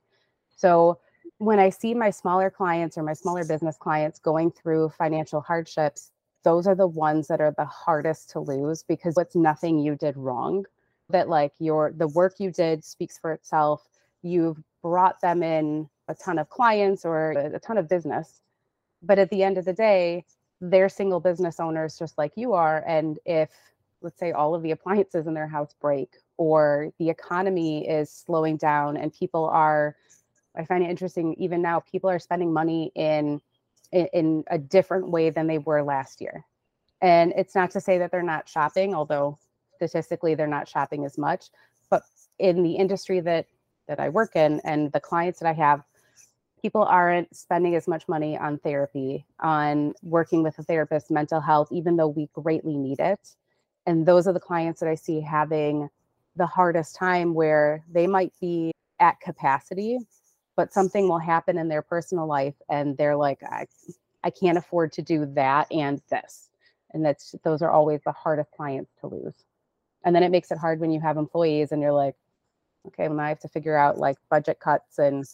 So 0.56 0.98
when 1.38 1.58
I 1.58 1.70
see 1.70 1.94
my 1.94 2.10
smaller 2.10 2.50
clients 2.50 2.98
or 2.98 3.02
my 3.02 3.12
smaller 3.12 3.44
business 3.44 3.76
clients 3.76 4.18
going 4.18 4.50
through 4.50 4.90
financial 4.90 5.40
hardships, 5.40 6.10
those 6.44 6.66
are 6.66 6.74
the 6.74 6.86
ones 6.86 7.28
that 7.28 7.40
are 7.40 7.54
the 7.56 7.64
hardest 7.64 8.30
to 8.30 8.40
lose 8.40 8.82
because 8.82 9.16
it's 9.18 9.36
nothing 9.36 9.78
you 9.78 9.96
did 9.96 10.16
wrong 10.16 10.64
that 11.10 11.28
like 11.28 11.52
your 11.58 11.92
the 11.96 12.08
work 12.08 12.34
you 12.38 12.50
did 12.50 12.84
speaks 12.84 13.18
for 13.18 13.32
itself. 13.32 13.88
You've 14.22 14.62
brought 14.82 15.20
them 15.20 15.42
in 15.42 15.88
a 16.08 16.14
ton 16.14 16.38
of 16.38 16.48
clients 16.48 17.04
or 17.04 17.32
a 17.32 17.58
ton 17.58 17.78
of 17.78 17.88
business 17.88 18.40
but 19.02 19.18
at 19.18 19.30
the 19.30 19.42
end 19.42 19.58
of 19.58 19.64
the 19.64 19.72
day 19.72 20.24
they're 20.60 20.88
single 20.88 21.20
business 21.20 21.60
owners 21.60 21.98
just 21.98 22.18
like 22.18 22.32
you 22.36 22.52
are 22.52 22.82
and 22.86 23.18
if 23.24 23.50
let's 24.00 24.18
say 24.18 24.32
all 24.32 24.54
of 24.54 24.62
the 24.62 24.70
appliances 24.70 25.26
in 25.26 25.34
their 25.34 25.46
house 25.46 25.74
break 25.80 26.16
or 26.36 26.90
the 26.98 27.08
economy 27.08 27.88
is 27.88 28.10
slowing 28.10 28.56
down 28.56 28.96
and 28.96 29.12
people 29.12 29.44
are 29.46 29.94
i 30.56 30.64
find 30.64 30.82
it 30.82 30.90
interesting 30.90 31.34
even 31.34 31.62
now 31.62 31.80
people 31.80 32.10
are 32.10 32.18
spending 32.18 32.52
money 32.52 32.90
in 32.94 33.40
in, 33.92 34.06
in 34.12 34.44
a 34.48 34.58
different 34.58 35.10
way 35.10 35.30
than 35.30 35.46
they 35.46 35.58
were 35.58 35.82
last 35.82 36.20
year. 36.20 36.44
And 37.00 37.32
it's 37.36 37.54
not 37.54 37.70
to 37.72 37.80
say 37.80 37.98
that 37.98 38.10
they're 38.10 38.22
not 38.22 38.48
shopping, 38.48 38.94
although 38.94 39.38
statistically 39.76 40.34
they're 40.34 40.46
not 40.46 40.68
shopping 40.68 41.04
as 41.04 41.16
much, 41.16 41.46
but 41.90 42.02
in 42.38 42.62
the 42.62 42.72
industry 42.72 43.20
that 43.20 43.46
that 43.86 43.98
I 43.98 44.10
work 44.10 44.36
in 44.36 44.60
and 44.64 44.92
the 44.92 45.00
clients 45.00 45.40
that 45.40 45.48
I 45.48 45.54
have, 45.54 45.82
people 46.60 46.82
aren't 46.82 47.34
spending 47.34 47.74
as 47.74 47.88
much 47.88 48.06
money 48.06 48.36
on 48.36 48.58
therapy, 48.58 49.24
on 49.40 49.94
working 50.02 50.42
with 50.42 50.58
a 50.58 50.62
therapist, 50.62 51.10
mental 51.10 51.40
health, 51.40 51.68
even 51.72 51.96
though 51.96 52.08
we 52.08 52.28
greatly 52.34 52.76
need 52.76 53.00
it. 53.00 53.34
And 53.86 54.04
those 54.04 54.26
are 54.26 54.34
the 54.34 54.40
clients 54.40 54.80
that 54.80 54.90
I 54.90 54.94
see 54.94 55.20
having 55.20 55.88
the 56.36 56.46
hardest 56.46 56.96
time 56.96 57.32
where 57.32 57.82
they 57.90 58.06
might 58.06 58.32
be 58.40 58.72
at 59.00 59.18
capacity, 59.20 59.98
but 60.58 60.72
something 60.72 61.08
will 61.08 61.20
happen 61.20 61.56
in 61.56 61.68
their 61.68 61.82
personal 61.82 62.26
life 62.26 62.56
and 62.68 62.96
they're 62.96 63.14
like, 63.14 63.40
I, 63.44 63.68
I 64.24 64.30
can't 64.30 64.58
afford 64.58 64.90
to 64.94 65.02
do 65.02 65.24
that 65.36 65.70
and 65.70 66.02
this. 66.10 66.50
And 66.92 67.04
that's 67.04 67.36
those 67.44 67.62
are 67.62 67.70
always 67.70 68.00
the 68.04 68.10
hardest 68.10 68.50
clients 68.50 68.90
to 69.00 69.06
lose. 69.06 69.44
And 70.04 70.16
then 70.16 70.24
it 70.24 70.30
makes 70.30 70.50
it 70.50 70.58
hard 70.58 70.80
when 70.80 70.90
you 70.90 71.00
have 71.00 71.16
employees 71.16 71.70
and 71.70 71.80
you're 71.80 71.92
like, 71.92 72.16
okay, 72.88 73.06
well, 73.06 73.18
now 73.18 73.22
I 73.22 73.28
have 73.28 73.38
to 73.40 73.48
figure 73.48 73.76
out 73.76 73.98
like 73.98 74.16
budget 74.30 74.58
cuts 74.58 74.98
and 74.98 75.24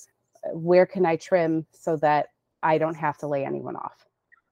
uh, 0.45 0.59
where 0.59 0.85
can 0.85 1.07
I 1.07 1.17
trim 1.17 1.65
so 1.73 1.97
that 1.97 2.27
I 2.63 2.77
don't 2.77 2.97
have 2.97 3.17
to 3.19 3.27
lay 3.27 3.47
anyone 3.47 3.77
off. 3.77 4.05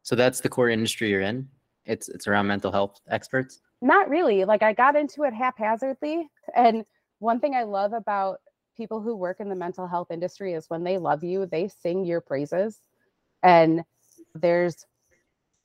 So 0.02 0.16
that's 0.16 0.40
the 0.40 0.48
core 0.48 0.70
industry 0.70 1.10
you're 1.10 1.20
in. 1.20 1.46
It's 1.84 2.08
it's 2.08 2.26
around 2.26 2.46
mental 2.46 2.72
health 2.72 2.98
experts. 3.10 3.60
Not 3.82 4.08
really. 4.08 4.46
Like 4.46 4.62
I 4.62 4.72
got 4.72 4.96
into 4.96 5.24
it 5.24 5.34
haphazardly, 5.34 6.30
and 6.56 6.86
one 7.18 7.40
thing 7.40 7.54
I 7.54 7.64
love 7.64 7.92
about 7.92 8.40
people 8.76 9.00
who 9.00 9.16
work 9.16 9.40
in 9.40 9.48
the 9.48 9.54
mental 9.54 9.86
health 9.86 10.10
industry 10.10 10.54
is 10.54 10.68
when 10.68 10.84
they 10.84 10.98
love 10.98 11.22
you, 11.24 11.46
they 11.46 11.68
sing 11.68 12.04
your 12.04 12.20
praises. 12.20 12.80
And 13.42 13.84
there's 14.34 14.86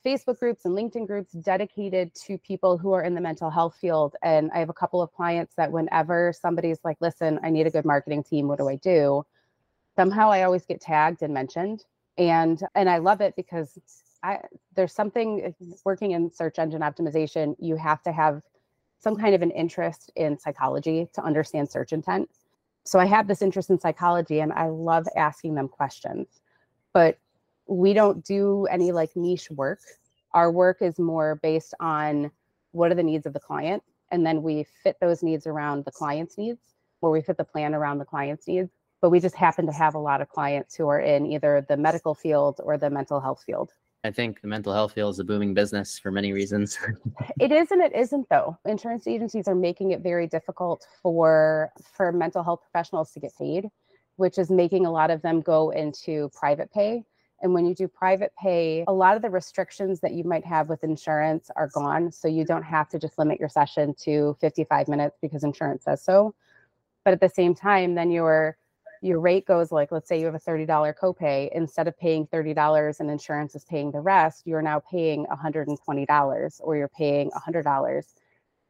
Facebook 0.06 0.40
groups 0.40 0.66
and 0.66 0.76
LinkedIn 0.76 1.08
groups 1.08 1.32
dedicated 1.34 2.14
to 2.16 2.38
people 2.38 2.78
who 2.78 2.94
are 2.94 3.04
in 3.04 3.14
the 3.14 3.22
mental 3.22 3.50
health 3.50 3.76
field. 3.80 4.16
And 4.24 4.50
I 4.54 4.60
have 4.60 4.70
a 4.70 4.74
couple 4.74 5.02
of 5.02 5.12
clients 5.14 5.56
that 5.56 5.72
whenever 5.72 6.34
somebody's 6.34 6.80
like, 6.84 6.98
listen, 7.02 7.40
I 7.44 7.50
need 7.50 7.68
a 7.68 7.72
good 7.72 7.86
marketing 7.86 8.24
team, 8.24 8.48
what 8.48 8.58
do 8.58 8.70
I 8.70 8.78
do? 8.78 9.26
Somehow 9.96 10.30
I 10.32 10.44
always 10.44 10.66
get 10.66 10.80
tagged 10.80 11.24
and 11.24 11.34
mentioned. 11.34 11.84
And 12.18 12.62
and 12.74 12.90
I 12.90 12.98
love 12.98 13.22
it 13.22 13.36
because 13.36 13.78
I 14.24 14.40
there's 14.76 14.94
something 14.94 15.54
working 15.86 16.12
in 16.12 16.32
search 16.32 16.58
engine 16.58 16.82
optimization, 16.82 17.56
you 17.60 17.76
have 17.76 18.02
to 18.04 18.12
have 18.12 18.42
some 19.00 19.16
kind 19.16 19.36
of 19.36 19.42
an 19.42 19.52
interest 19.52 20.12
in 20.16 20.40
psychology 20.40 21.08
to 21.14 21.24
understand 21.24 21.70
search 21.70 21.94
intent. 21.94 22.30
So 22.88 23.00
I 23.00 23.06
have 23.06 23.28
this 23.28 23.42
interest 23.42 23.70
in 23.70 23.78
psychology 23.78 24.40
and 24.40 24.54
I 24.54 24.68
love 24.68 25.06
asking 25.18 25.56
them 25.56 25.68
questions. 25.68 26.28
But 26.94 27.20
we 27.68 27.92
don't 27.94 28.24
do 28.24 28.66
any 28.68 28.94
like 28.94 29.14
niche 29.14 29.52
work. 29.52 29.82
Our 30.34 30.50
work 30.50 30.78
is 30.82 30.98
more 30.98 31.36
based 31.44 31.74
on 31.82 32.32
what 32.72 32.90
are 32.90 32.96
the 32.96 33.04
needs 33.04 33.26
of 33.26 33.34
the 33.34 33.42
client, 33.42 33.84
and 34.12 34.26
then 34.26 34.42
we 34.42 34.66
fit 34.84 34.96
those 35.02 35.22
needs 35.22 35.48
around 35.48 35.84
the 35.84 35.92
client's 35.92 36.38
needs, 36.38 36.62
or 37.02 37.12
we 37.12 37.22
fit 37.22 37.36
the 37.36 37.44
plan 37.44 37.76
around 37.76 37.98
the 37.98 38.06
client's 38.06 38.48
needs. 38.48 38.72
But 39.02 39.10
we 39.10 39.20
just 39.20 39.36
happen 39.36 39.66
to 39.66 39.74
have 39.74 39.96
a 39.96 40.00
lot 40.00 40.22
of 40.22 40.30
clients 40.30 40.74
who 40.74 40.88
are 40.88 41.02
in 41.02 41.26
either 41.26 41.66
the 41.68 41.76
medical 41.76 42.16
field 42.16 42.62
or 42.64 42.78
the 42.78 42.90
mental 42.90 43.20
health 43.20 43.44
field. 43.46 43.74
I 44.08 44.12
think 44.12 44.42
the 44.42 44.48
mental 44.48 44.74
health 44.74 44.94
field 44.94 45.14
is 45.16 45.20
a 45.20 45.24
booming 45.24 45.54
business 45.54 46.00
for 46.00 46.12
many 46.12 46.32
reasons. 46.34 46.78
it 47.40 47.52
is 47.52 47.72
and 47.72 47.82
it 47.82 47.94
isn't 47.94 48.28
though. 48.30 48.58
Insurance 48.66 49.06
agencies 49.08 49.48
are 49.48 49.56
making 49.56 49.92
it 49.92 50.02
very 50.02 50.28
difficult 50.28 50.88
for 51.02 51.72
for 51.94 52.12
mental 52.12 52.44
health 52.44 52.62
professionals 52.62 53.12
to 53.12 53.20
get 53.20 53.36
paid, 53.38 53.68
which 54.16 54.38
is 54.38 54.50
making 54.50 54.86
a 54.86 54.92
lot 54.92 55.12
of 55.12 55.22
them 55.22 55.42
go 55.42 55.72
into 55.72 56.30
private 56.34 56.72
pay 56.72 57.04
and 57.42 57.54
when 57.54 57.66
you 57.66 57.76
do 57.76 57.88
private 57.88 58.32
pay, 58.42 58.84
a 58.88 58.94
lot 58.94 59.16
of 59.16 59.22
the 59.22 59.30
restrictions 59.30 60.00
that 60.00 60.14
you 60.14 60.24
might 60.24 60.46
have 60.46 60.70
with 60.70 60.84
insurance 60.84 61.52
are 61.56 61.68
gone. 61.68 62.12
So 62.12 62.28
you 62.28 62.44
don't 62.44 62.64
have 62.64 62.90
to 62.90 63.00
just 63.00 63.20
limit 63.20 63.40
your 63.40 63.50
session 63.50 63.94
to 64.04 64.36
55 64.42 64.88
minutes 64.88 65.18
because 65.22 65.44
insurance 65.44 65.84
says 65.84 66.04
so. 66.04 66.34
But 67.06 67.14
at 67.14 67.22
the 67.22 67.30
same 67.30 67.54
time, 67.54 67.94
then 67.94 68.10
your 68.10 68.58
your 69.02 69.20
rate 69.20 69.46
goes 69.46 69.72
like 69.72 69.92
let's 69.92 70.08
say 70.08 70.20
you 70.20 70.26
have 70.26 70.36
a 70.36 70.40
$30 70.40 70.68
copay 70.96 71.50
instead 71.54 71.88
of 71.88 71.98
paying 71.98 72.26
$30 72.28 73.00
and 73.00 73.10
insurance 73.10 73.56
is 73.56 73.66
paying 73.66 73.92
the 73.92 74.00
rest 74.00 74.44
you're 74.46 74.62
now 74.62 74.80
paying 74.80 75.26
$120 75.26 76.62
or 76.64 76.76
you're 76.78 76.88
paying 76.88 77.32
$100 77.32 78.04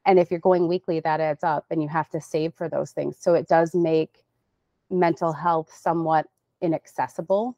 and 0.07 0.17
if 0.17 0.31
you're 0.31 0.39
going 0.39 0.67
weekly 0.67 1.01
that 1.01 1.19
adds 1.19 1.43
up 1.43 1.65
and 1.69 1.83
you 1.83 1.89
have 1.89 2.09
to 2.09 2.21
save 2.21 2.53
for 2.53 2.69
those 2.69 2.91
things. 2.91 3.17
So 3.19 3.33
it 3.33 3.47
does 3.47 3.75
make 3.75 4.23
mental 4.89 5.33
health 5.33 5.69
somewhat 5.71 6.27
inaccessible. 6.61 7.57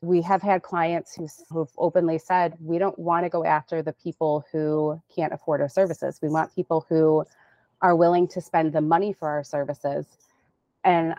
We 0.00 0.22
have 0.22 0.42
had 0.42 0.62
clients 0.62 1.16
who, 1.16 1.28
who've 1.50 1.72
openly 1.76 2.18
said 2.18 2.56
we 2.60 2.78
don't 2.78 2.98
want 2.98 3.24
to 3.26 3.28
go 3.28 3.44
after 3.44 3.82
the 3.82 3.92
people 3.92 4.44
who 4.52 5.00
can't 5.14 5.32
afford 5.32 5.60
our 5.60 5.68
services. 5.68 6.20
We 6.22 6.28
want 6.28 6.54
people 6.54 6.86
who 6.88 7.24
are 7.80 7.96
willing 7.96 8.28
to 8.28 8.40
spend 8.40 8.72
the 8.72 8.80
money 8.80 9.12
for 9.12 9.28
our 9.28 9.42
services. 9.42 10.06
And 10.84 11.16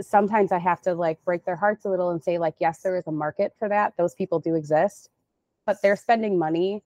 sometimes 0.00 0.52
i 0.52 0.58
have 0.58 0.80
to 0.80 0.94
like 0.94 1.22
break 1.24 1.44
their 1.44 1.56
hearts 1.56 1.84
a 1.84 1.88
little 1.88 2.10
and 2.10 2.22
say 2.22 2.38
like 2.38 2.54
yes 2.60 2.80
there 2.80 2.96
is 2.96 3.06
a 3.06 3.12
market 3.12 3.54
for 3.58 3.68
that 3.68 3.94
those 3.96 4.14
people 4.14 4.38
do 4.38 4.54
exist 4.54 5.10
but 5.66 5.80
they're 5.82 5.96
spending 5.96 6.38
money 6.38 6.82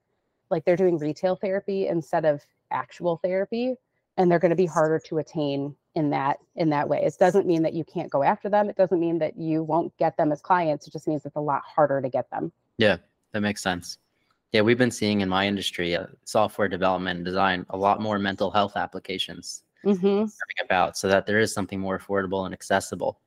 like 0.51 0.65
they're 0.65 0.77
doing 0.77 0.99
retail 0.99 1.37
therapy 1.37 1.87
instead 1.87 2.25
of 2.25 2.45
actual 2.71 3.17
therapy 3.17 3.75
and 4.17 4.31
they're 4.31 4.39
going 4.39 4.51
to 4.51 4.57
be 4.57 4.67
harder 4.67 4.99
to 4.99 5.19
attain 5.19 5.75
in 5.95 6.11
that 6.11 6.39
in 6.57 6.71
that 6.71 6.89
way. 6.89 7.03
It 7.03 7.15
doesn't 7.19 7.47
mean 7.47 7.63
that 7.63 7.75
you 7.75 7.85
can't 7.85 8.11
go 8.11 8.23
after 8.23 8.49
them. 8.49 8.69
It 8.69 8.77
doesn't 8.77 9.01
mean 9.01 9.19
that 9.19 9.37
you 9.37 9.63
won't 9.63 9.97
get 9.99 10.17
them 10.17 10.33
as 10.33 10.41
clients. 10.41 10.87
It 10.87 10.93
just 10.93 11.09
means 11.09 11.25
it's 11.25 11.37
a 11.37 11.41
lot 11.41 11.63
harder 11.65 12.01
to 12.01 12.09
get 12.09 12.31
them. 12.31 12.53
Yeah, 12.79 12.99
that 13.33 13.41
makes 13.41 13.63
sense. 13.63 13.99
Yeah, 14.53 14.61
we've 14.63 14.79
been 14.79 14.91
seeing 14.91 15.21
in 15.21 15.29
my 15.29 15.47
industry, 15.47 15.97
uh, 15.97 16.07
software 16.25 16.69
development 16.69 17.19
and 17.19 17.25
design, 17.25 17.67
a 17.71 17.77
lot 17.77 18.01
more 18.01 18.19
mental 18.19 18.51
health 18.51 18.77
applications 18.77 19.65
mm-hmm. 19.85 20.25
about, 20.65 20.97
so 20.97 21.09
that 21.09 21.27
there 21.27 21.39
is 21.39 21.53
something 21.53 21.81
more 21.81 21.99
affordable 21.99 22.45
and 22.45 22.55
accessible. 22.55 23.19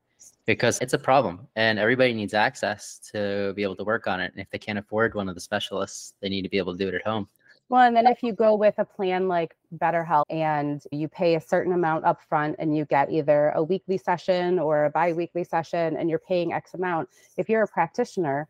Because 0.46 0.79
it's 0.82 0.94
a 0.94 0.98
problem, 0.98 1.48
and 1.56 1.77
everybody 1.77 2.12
needs 2.12 2.34
access 2.34 2.98
to 3.12 3.53
be 3.56 3.62
able 3.62 3.75
to 3.75 3.84
work 3.84 4.08
on 4.08 4.20
it. 4.20 4.32
And 4.32 4.41
if 4.41 4.50
they 4.50 4.58
can't 4.58 4.79
afford 4.79 5.13
one 5.13 5.29
of 5.29 5.36
the 5.36 5.41
specialists, 5.41 6.15
they 6.22 6.29
need 6.29 6.41
to 6.41 6.50
be 6.50 6.58
able 6.58 6.75
to 6.75 6.84
do 6.84 6.88
it 6.88 6.96
at 6.96 7.06
home. 7.06 7.27
Well, 7.70 7.84
and 7.84 7.96
then 7.96 8.08
if 8.08 8.24
you 8.24 8.34
go 8.34 8.56
with 8.56 8.74
a 8.79 8.86
plan 8.86 9.27
like 9.27 9.56
BetterHelp 9.77 10.24
and 10.32 10.82
you 10.91 11.08
pay 11.08 11.36
a 11.36 11.41
certain 11.41 11.74
amount 11.74 12.03
upfront 12.03 12.56
and 12.58 12.75
you 12.75 12.86
get 12.86 13.12
either 13.12 13.50
a 13.50 13.62
weekly 13.62 14.00
session 14.00 14.58
or 14.58 14.86
a 14.86 14.89
bi-weekly 14.89 15.44
session 15.44 15.96
and 15.96 16.10
you're 16.10 16.18
paying 16.18 16.51
X 16.51 16.74
amount, 16.74 17.10
if 17.38 17.48
you're 17.48 17.62
a 17.62 17.68
practitioner, 17.68 18.48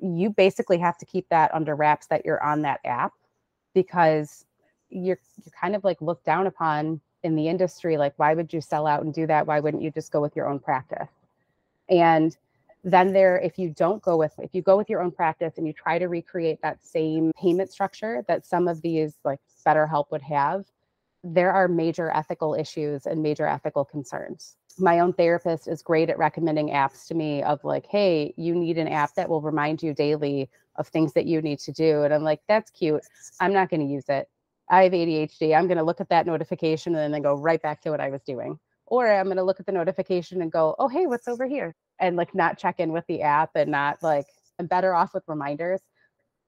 you 0.00 0.30
basically 0.30 0.78
have 0.78 0.96
to 0.98 1.04
keep 1.04 1.28
that 1.30 1.52
under 1.52 1.74
wraps 1.74 2.06
that 2.06 2.24
you're 2.24 2.42
on 2.44 2.62
that 2.62 2.78
app 2.84 3.12
because 3.74 4.44
you're 4.88 5.18
you're 5.44 5.52
kind 5.60 5.74
of 5.74 5.82
like 5.82 6.00
looked 6.00 6.24
down 6.24 6.46
upon 6.46 7.00
in 7.22 7.36
the 7.36 7.48
industry. 7.48 7.96
Like, 7.96 8.14
why 8.16 8.34
would 8.34 8.52
you 8.52 8.60
sell 8.60 8.86
out 8.86 9.02
and 9.02 9.12
do 9.12 9.26
that? 9.26 9.46
Why 9.46 9.60
wouldn't 9.60 9.82
you 9.82 9.90
just 9.90 10.12
go 10.12 10.20
with 10.20 10.36
your 10.36 10.48
own 10.48 10.58
practice? 10.58 11.08
And 11.88 12.36
then 12.84 13.12
there 13.12 13.38
if 13.38 13.58
you 13.58 13.70
don't 13.70 14.02
go 14.02 14.16
with 14.16 14.32
if 14.38 14.54
you 14.54 14.62
go 14.62 14.76
with 14.76 14.88
your 14.88 15.02
own 15.02 15.10
practice 15.10 15.58
and 15.58 15.66
you 15.66 15.72
try 15.72 15.98
to 15.98 16.08
recreate 16.08 16.58
that 16.62 16.84
same 16.84 17.32
payment 17.40 17.70
structure 17.70 18.24
that 18.26 18.46
some 18.46 18.68
of 18.68 18.80
these 18.82 19.18
like 19.24 19.38
BetterHelp 19.66 20.10
would 20.10 20.22
have 20.22 20.64
there 21.22 21.52
are 21.52 21.68
major 21.68 22.10
ethical 22.10 22.54
issues 22.54 23.04
and 23.04 23.22
major 23.22 23.46
ethical 23.46 23.84
concerns 23.84 24.56
my 24.78 25.00
own 25.00 25.12
therapist 25.12 25.68
is 25.68 25.82
great 25.82 26.08
at 26.08 26.16
recommending 26.16 26.70
apps 26.70 27.06
to 27.06 27.14
me 27.14 27.42
of 27.42 27.62
like 27.64 27.84
hey 27.86 28.32
you 28.36 28.54
need 28.54 28.78
an 28.78 28.88
app 28.88 29.14
that 29.14 29.28
will 29.28 29.42
remind 29.42 29.82
you 29.82 29.92
daily 29.92 30.48
of 30.76 30.88
things 30.88 31.12
that 31.12 31.26
you 31.26 31.42
need 31.42 31.58
to 31.58 31.72
do 31.72 32.04
and 32.04 32.14
i'm 32.14 32.22
like 32.22 32.40
that's 32.48 32.70
cute 32.70 33.02
i'm 33.40 33.52
not 33.52 33.68
going 33.68 33.86
to 33.86 33.92
use 33.92 34.08
it 34.08 34.28
i 34.70 34.84
have 34.84 34.92
adhd 34.92 35.54
i'm 35.54 35.66
going 35.66 35.78
to 35.78 35.84
look 35.84 36.00
at 36.00 36.08
that 36.08 36.26
notification 36.26 36.94
and 36.94 37.12
then 37.12 37.22
go 37.22 37.34
right 37.34 37.60
back 37.62 37.80
to 37.82 37.90
what 37.90 38.00
i 38.00 38.08
was 38.08 38.22
doing 38.22 38.58
or 38.86 39.12
i'm 39.12 39.26
going 39.26 39.36
to 39.36 39.42
look 39.42 39.60
at 39.60 39.66
the 39.66 39.72
notification 39.72 40.40
and 40.40 40.50
go 40.50 40.74
oh 40.78 40.88
hey 40.88 41.06
what's 41.06 41.28
over 41.28 41.46
here 41.46 41.74
and 42.00 42.16
like 42.16 42.34
not 42.34 42.58
check 42.58 42.80
in 42.80 42.92
with 42.92 43.06
the 43.06 43.22
app 43.22 43.50
and 43.54 43.70
not 43.70 44.02
like 44.02 44.26
I'm 44.60 44.66
better 44.66 44.94
off 44.94 45.14
with 45.14 45.24
reminders. 45.26 45.80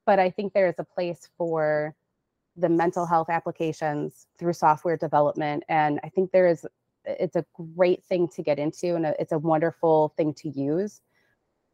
But 0.05 0.19
I 0.19 0.31
think 0.31 0.53
there 0.53 0.69
is 0.69 0.79
a 0.79 0.85
place 0.85 1.29
for 1.39 1.95
the 2.57 2.69
mental 2.69 3.07
health 3.07 3.31
applications 3.31 4.27
through 4.39 4.53
software 4.53 4.97
development. 4.97 5.65
And 5.69 5.99
I 6.05 6.11
think 6.11 6.31
there 6.31 6.47
is 6.47 6.67
it's 7.05 7.35
a 7.35 7.45
great 7.77 8.05
thing 8.05 8.29
to 8.29 8.45
get 8.45 8.61
into 8.61 8.95
and 8.95 9.07
it's 9.19 9.33
a 9.33 9.39
wonderful 9.39 10.13
thing 10.17 10.35
to 10.35 10.49
use. 10.49 11.01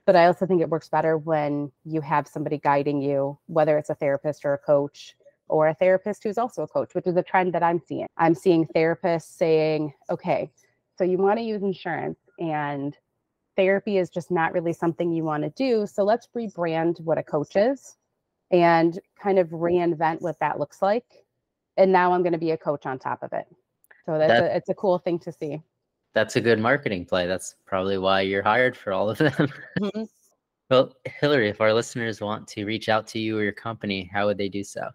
But 0.06 0.16
I 0.16 0.26
also 0.26 0.46
think 0.46 0.62
it 0.62 0.70
works 0.70 0.88
better 0.88 1.18
when 1.18 1.70
you 1.84 2.00
have 2.00 2.26
somebody 2.26 2.56
guiding 2.56 3.02
you, 3.02 3.38
whether 3.46 3.76
it's 3.76 3.90
a 3.90 3.94
therapist 3.94 4.44
or 4.46 4.54
a 4.54 4.58
coach 4.58 5.14
or 5.48 5.68
a 5.68 5.74
therapist 5.74 6.22
who's 6.22 6.38
also 6.38 6.62
a 6.62 6.68
coach, 6.68 6.94
which 6.94 7.06
is 7.06 7.16
a 7.16 7.22
trend 7.22 7.54
that 7.54 7.62
I'm 7.62 7.80
seeing. 7.86 8.06
I'm 8.16 8.34
seeing 8.34 8.66
therapists 8.66 9.36
saying, 9.36 9.92
okay, 10.10 10.50
so 10.96 11.04
you 11.04 11.18
want 11.18 11.38
to 11.38 11.44
use 11.44 11.62
insurance 11.62 12.18
and 12.38 12.96
therapy 13.56 13.98
is 13.98 14.10
just 14.10 14.30
not 14.30 14.52
really 14.52 14.72
something 14.72 15.12
you 15.12 15.24
want 15.24 15.42
to 15.42 15.50
do. 15.50 15.86
So 15.86 16.04
let's 16.04 16.28
rebrand 16.36 17.00
what 17.00 17.18
a 17.18 17.22
coach 17.22 17.56
is 17.56 17.96
and 18.50 18.98
kind 19.20 19.38
of 19.38 19.48
reinvent 19.48 20.20
what 20.20 20.38
that 20.40 20.58
looks 20.58 20.80
like. 20.80 21.04
And 21.76 21.92
now 21.92 22.12
I'm 22.12 22.22
going 22.22 22.32
to 22.32 22.38
be 22.38 22.52
a 22.52 22.56
coach 22.56 22.86
on 22.86 22.98
top 22.98 23.22
of 23.22 23.32
it. 23.32 23.46
So 24.06 24.18
that's 24.18 24.32
that, 24.32 24.42
a, 24.44 24.56
it's 24.56 24.68
a 24.68 24.74
cool 24.74 24.98
thing 24.98 25.18
to 25.20 25.32
see. 25.32 25.60
That's 26.14 26.36
a 26.36 26.40
good 26.40 26.58
marketing 26.58 27.04
play. 27.04 27.26
That's 27.26 27.56
probably 27.66 27.98
why 27.98 28.22
you're 28.22 28.42
hired 28.42 28.76
for 28.76 28.92
all 28.92 29.10
of 29.10 29.18
them. 29.18 29.32
mm-hmm. 29.80 30.04
Well, 30.70 30.94
Hillary, 31.04 31.48
if 31.48 31.60
our 31.60 31.72
listeners 31.72 32.20
want 32.20 32.46
to 32.48 32.64
reach 32.64 32.88
out 32.88 33.06
to 33.08 33.18
you 33.18 33.38
or 33.38 33.42
your 33.42 33.52
company, 33.52 34.10
how 34.12 34.26
would 34.26 34.38
they 34.38 34.48
do 34.48 34.62
so? 34.62 34.90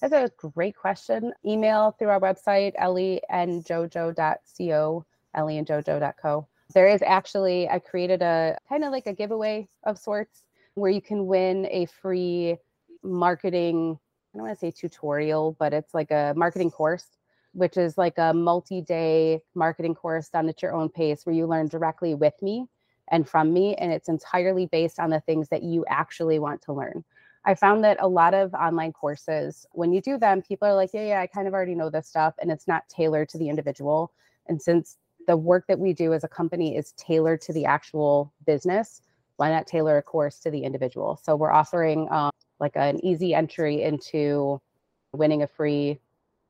That's 0.00 0.12
a 0.14 0.30
great 0.36 0.76
question. 0.76 1.32
Email 1.44 1.94
through 1.98 2.08
our 2.08 2.20
website, 2.20 2.72
ellie 2.76 3.20
and 3.28 3.64
jojo.co, 3.64 5.04
ellie 5.34 5.56
ellieandjojo.co, 5.56 5.64
ellieandjojo.co. 5.64 6.48
There 6.72 6.88
is 6.88 7.02
actually, 7.02 7.68
I 7.68 7.80
created 7.80 8.22
a 8.22 8.56
kind 8.68 8.84
of 8.84 8.92
like 8.92 9.06
a 9.06 9.12
giveaway 9.12 9.68
of 9.84 9.98
sorts 9.98 10.44
where 10.74 10.90
you 10.90 11.02
can 11.02 11.26
win 11.26 11.66
a 11.70 11.86
free 11.86 12.56
marketing, 13.02 13.98
I 14.32 14.38
don't 14.38 14.46
want 14.46 14.58
to 14.58 14.60
say 14.60 14.70
tutorial, 14.70 15.56
but 15.58 15.72
it's 15.74 15.92
like 15.92 16.10
a 16.10 16.32
marketing 16.36 16.70
course, 16.70 17.06
which 17.52 17.76
is 17.76 17.98
like 17.98 18.16
a 18.18 18.32
multi 18.32 18.80
day 18.80 19.40
marketing 19.54 19.94
course 19.94 20.28
done 20.28 20.48
at 20.48 20.62
your 20.62 20.72
own 20.72 20.88
pace 20.88 21.26
where 21.26 21.34
you 21.34 21.46
learn 21.46 21.66
directly 21.66 22.14
with 22.14 22.34
me 22.40 22.66
and 23.08 23.28
from 23.28 23.52
me. 23.52 23.74
And 23.74 23.92
it's 23.92 24.08
entirely 24.08 24.66
based 24.66 24.98
on 24.98 25.10
the 25.10 25.20
things 25.20 25.48
that 25.48 25.62
you 25.62 25.84
actually 25.88 26.38
want 26.38 26.62
to 26.62 26.72
learn. 26.72 27.04
I 27.44 27.54
found 27.54 27.82
that 27.84 27.96
a 28.00 28.08
lot 28.08 28.34
of 28.34 28.52
online 28.54 28.92
courses, 28.92 29.66
when 29.72 29.92
you 29.92 30.00
do 30.00 30.18
them, 30.18 30.42
people 30.42 30.68
are 30.68 30.74
like, 30.74 30.90
yeah, 30.92 31.06
yeah, 31.06 31.20
I 31.20 31.26
kind 31.26 31.48
of 31.48 31.54
already 31.54 31.74
know 31.74 31.88
this 31.88 32.08
stuff. 32.08 32.34
And 32.40 32.50
it's 32.50 32.68
not 32.68 32.88
tailored 32.88 33.28
to 33.30 33.38
the 33.38 33.48
individual. 33.48 34.12
And 34.46 34.60
since 34.60 34.98
the 35.26 35.36
work 35.36 35.66
that 35.68 35.78
we 35.78 35.92
do 35.92 36.12
as 36.12 36.24
a 36.24 36.28
company 36.28 36.76
is 36.76 36.92
tailored 36.92 37.40
to 37.42 37.52
the 37.52 37.64
actual 37.64 38.32
business, 38.46 39.00
why 39.36 39.48
not 39.48 39.66
tailor 39.66 39.96
a 39.96 40.02
course 40.02 40.38
to 40.40 40.50
the 40.50 40.62
individual? 40.62 41.18
So 41.22 41.34
we're 41.34 41.52
offering 41.52 42.08
um, 42.10 42.30
like 42.58 42.76
an 42.76 43.02
easy 43.04 43.34
entry 43.34 43.82
into 43.82 44.60
winning 45.12 45.42
a 45.42 45.46
free 45.46 45.98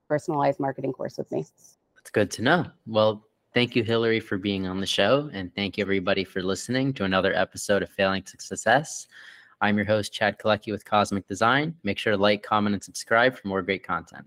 personalized 0.08 0.58
marketing 0.58 0.92
course 0.92 1.16
with 1.16 1.30
me. 1.30 1.46
That's 1.94 2.10
good 2.10 2.30
to 2.32 2.42
know. 2.42 2.66
Well, 2.86 3.24
thank 3.54 3.76
you, 3.76 3.84
Hillary, 3.84 4.18
for 4.18 4.38
being 4.38 4.66
on 4.66 4.80
the 4.80 4.86
show. 4.86 5.30
And 5.32 5.54
thank 5.54 5.78
you, 5.78 5.82
everybody, 5.82 6.24
for 6.24 6.42
listening 6.42 6.92
to 6.94 7.04
another 7.04 7.32
episode 7.34 7.84
of 7.84 7.90
Failing 7.90 8.22
to 8.24 8.40
Success. 8.40 9.06
I'm 9.62 9.76
your 9.76 9.86
host, 9.86 10.12
Chad 10.12 10.38
Kaleky 10.38 10.72
with 10.72 10.84
Cosmic 10.84 11.28
Design. 11.28 11.74
Make 11.82 11.98
sure 11.98 12.12
to 12.12 12.16
like, 12.16 12.42
comment, 12.42 12.74
and 12.74 12.82
subscribe 12.82 13.36
for 13.36 13.46
more 13.46 13.60
great 13.60 13.86
content. 13.86 14.24